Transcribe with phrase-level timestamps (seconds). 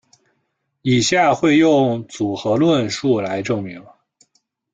[0.81, 3.85] 以下会用组合论述来证明。